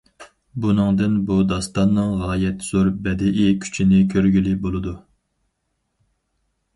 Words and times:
بۇنىڭدىن 0.63 1.17
بۇ 1.25 1.35
داستاننىڭ 1.49 2.15
غايەت 2.21 2.65
زور 2.67 2.89
بەدىئىي 3.07 3.53
كۈچىنى 3.65 3.99
كۆرگىلى 4.15 4.55
بولىدۇ. 4.65 4.95